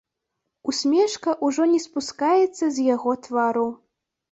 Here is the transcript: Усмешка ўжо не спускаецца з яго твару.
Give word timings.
Усмешка 0.71 1.35
ўжо 1.51 1.67
не 1.75 1.83
спускаецца 1.85 2.65
з 2.79 2.89
яго 2.95 3.11
твару. 3.31 3.71